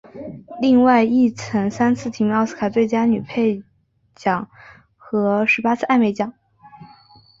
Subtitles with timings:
[0.59, 3.63] 另外亦曾三次提名奥斯卡最佳女配角
[4.15, 4.49] 奖
[4.97, 6.33] 和十八次艾美奖。